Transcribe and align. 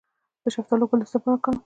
د 0.43 0.45
شفتالو 0.55 0.85
ګل 0.89 0.99
د 1.01 1.03
څه 1.11 1.17
لپاره 1.17 1.33
وکاروم؟ 1.35 1.57